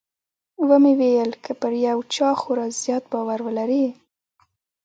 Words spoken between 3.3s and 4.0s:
ولرې.